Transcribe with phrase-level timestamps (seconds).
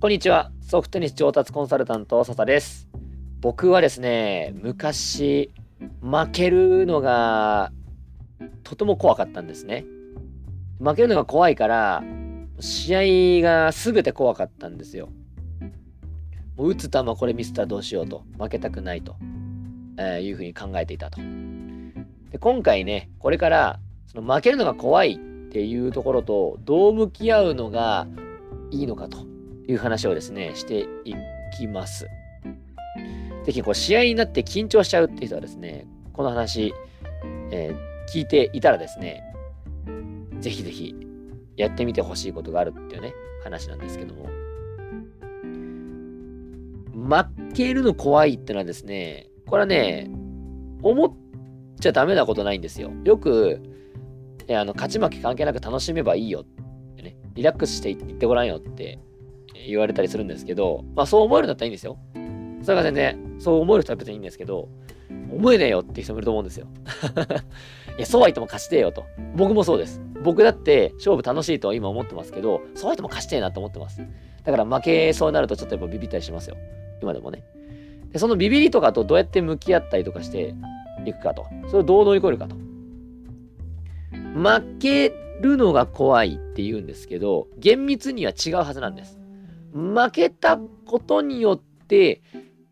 [0.00, 0.50] こんにちは。
[0.62, 2.88] ソフトニス上達コンサルタント、笹です。
[3.42, 5.50] 僕はですね、昔、
[6.00, 7.70] 負けるのが
[8.64, 9.84] とても怖かったんですね。
[10.78, 12.02] 負けるのが怖いから、
[12.60, 15.10] 試合が全て怖かったんですよ。
[16.56, 18.24] もう打つ球これミスったらどうしようと。
[18.38, 19.16] 負けたくないと、
[19.98, 21.20] えー、いうふうに考えていたと。
[22.30, 28.06] で今回ね、これからその負けるのが怖いっていうところとどう向き合うのが
[28.70, 29.29] いいのかと
[29.70, 31.14] いう話をですね、してい
[31.56, 32.06] きます。
[33.44, 36.74] ぜひ試合になって緊張しちゃうっていう人はですね、この話、
[37.50, 39.22] えー、聞いていたらですね、
[40.40, 40.94] ぜひぜひ
[41.56, 44.28] やってみてほしいことがあるっていうね、話なんですけども。
[46.92, 50.10] 負けるの怖いってのはですね、これはね、
[50.82, 51.12] 思っ
[51.80, 52.92] ちゃダメなことないんですよ。
[53.04, 53.60] よく、
[54.48, 56.44] あの勝ち負け関係なく楽しめばいいよっ
[56.96, 58.98] てね、リラックスしていってごらんよって
[59.66, 61.98] 言われたりするんですけど、まあそう思えるんだったらいいんですよ。
[62.62, 64.68] それが全然、そう思える人は別にいいんですけど、
[65.32, 66.66] 思えねえよって人もいると思うんですよ。
[67.96, 69.04] いや、そうは言っても勝ちてえよと。
[69.36, 70.00] 僕もそうです。
[70.22, 74.00] 僕だって勝負楽しいとは今思ってますけど、そうは言っても勝ちてえなと思ってます。
[74.44, 76.56] だから負けそうになるとちょっとやっぱビビったりしますよ。
[77.02, 77.42] 今でもね。
[78.12, 80.54] で、そのビビりとかとどうやって向き合ったりとかして
[81.06, 81.46] いくかと。
[81.68, 82.56] それをどう乗り越えるかと。
[84.34, 89.19] 負けるのが怖いって言うんですけど、厳密には違うはずなんです。
[89.72, 92.22] 負けたことによって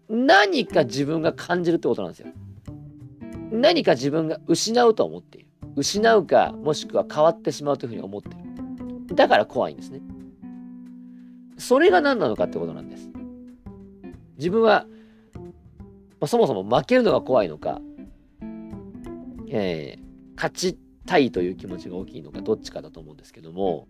[0.08, 2.28] 何か自分が感じるってことなんですよ。
[3.50, 5.48] 何か自分が失うと思っている。
[5.76, 8.32] 失うか、もしくは変わってしまうというふうに思ってい
[9.08, 9.14] る。
[9.14, 10.00] だから怖いんですね。
[11.56, 13.10] それが何なのかってことなんです。
[14.36, 14.86] 自分は、
[15.34, 15.42] ま
[16.22, 17.80] あ、そもそも負けるのが怖いのか、
[19.48, 23.88] えー、勝ちたいという気持ちが大きいのか、どっちかだと思うんですけども、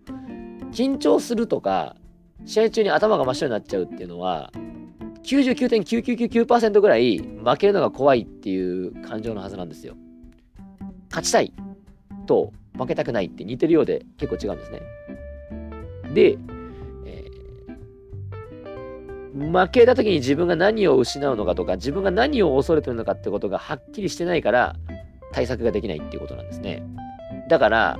[0.73, 1.97] 緊張するとか、
[2.49, 4.51] 試合中に頭が真っ白になっちゃうっていうのは、
[5.23, 9.95] 99.9999%ぐらい負けるのが怖いっていう感情のはずなんですよ。
[11.11, 11.53] 勝ちたい
[12.27, 14.81] と負けたくないって似てるようで結構違うんですね。
[16.15, 16.39] で、
[17.05, 24.75] えー、負けた時に自分が何を失うのかとか自分が何を恐れてるのかってことがはっきりしてないから
[25.33, 26.83] 対策ができないっていうことなんですね。
[27.51, 27.99] だから、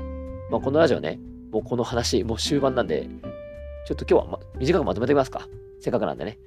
[0.51, 1.21] まあ、このラジオね、
[1.53, 3.11] もうこの話、もう終盤なんで、
[3.89, 5.49] ちょっと今日は、ま、短くまとめてみますか。
[5.81, 6.39] せっかくなんでね。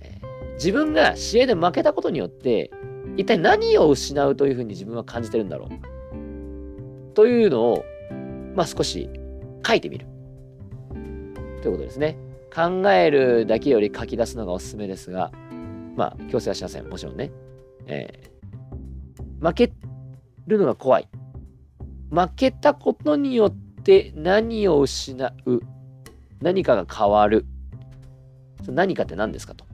[0.00, 2.70] えー、自分が試合で負けたことによって、
[3.16, 7.14] 一体何を失うというふうに自分は感じてるんだろう。
[7.14, 7.84] というのを、
[8.54, 9.10] まあ、少し
[9.66, 10.06] 書いてみる。
[11.62, 12.16] ということですね。
[12.54, 15.32] 考えるだけより書き出すのがおすすめですが、
[15.96, 16.88] まあ、強制はしません。
[16.88, 17.32] もちろんね。
[17.86, 19.72] えー、負け
[20.46, 21.08] るのが怖い。
[22.12, 25.60] 負けたことによって何を失う
[26.44, 27.46] 何かが変わる。
[28.68, 29.64] 何かって何ですかと。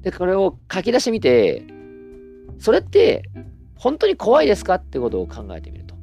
[0.00, 1.66] で、これを書き出してみて、
[2.58, 3.28] それって
[3.76, 5.94] 本当に怖いですかってことを考えてみると。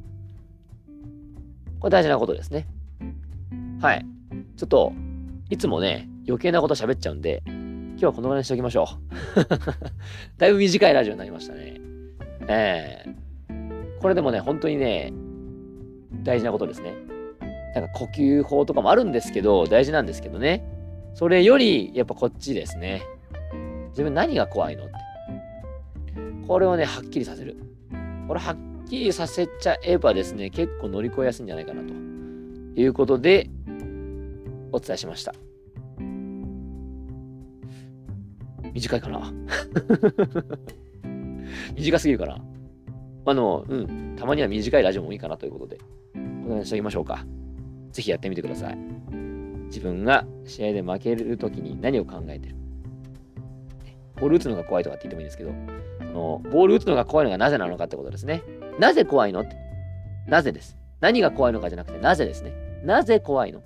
[1.80, 2.68] これ大事なことですね。
[3.82, 4.06] はい。
[4.58, 4.94] ちょっと、
[5.50, 9.46] いつもね、余計なこと喋っちゃうんで、今日はこのぐらいにしておきましょう。
[10.38, 11.82] だいぶ短いラジオになりましたね。
[12.48, 15.12] ええー、これでもね、本当にね、
[16.22, 16.94] 大事なことですね。
[17.76, 20.64] なんか呼吸法とかもあるんですけど、大事なんですけどね。
[21.14, 23.02] それより、やっぱこっちですね。
[23.90, 24.94] 自分何が怖いのって。
[26.48, 27.58] これをね、はっきりさせる。
[28.28, 28.58] これはっ
[28.90, 31.94] きりさせちゃえばですね、結構乗り越えやすいんじゃないかなと
[32.80, 33.50] いうことで、
[34.74, 35.34] お伝えしました。
[38.74, 39.34] 短いかな？
[41.76, 42.42] 短すぎるかな？
[43.26, 45.78] あの、うん、たまには短いラジオもいいかなということで、
[46.46, 47.26] お願いしておきましょうか。
[47.92, 48.78] ぜひやってみてください。
[49.68, 52.56] 自分が試合で負けるときに何を考えてる？
[54.16, 55.52] ボール打つのが怖いとかって言ってもいいんですけど、
[56.00, 58.44] そのボール打つのが怖いのがなぜなのかってことですね。
[58.80, 59.42] なぜ怖いの？
[59.42, 59.56] って。
[60.28, 60.78] なぜです。
[61.00, 62.54] 何が怖いのかじゃなくて、なぜですね。
[62.84, 63.64] なぜ怖いの？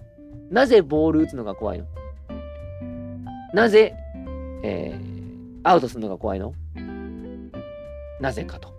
[0.50, 1.86] なぜボール打つのが怖いの？
[3.54, 3.95] なぜ、
[4.63, 6.54] えー、アウトするのが怖いの？
[8.22, 8.74] なぜかと。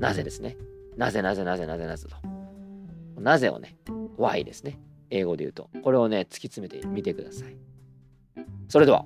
[0.00, 0.56] なぜですね。
[0.96, 3.20] なぜなぜなぜなぜなぜと。
[3.20, 3.76] なぜをね、
[4.18, 4.78] why ですね。
[5.12, 5.68] 英語で言うと。
[5.82, 7.54] これをね、突き詰めてみてください。
[8.68, 9.04] それでは。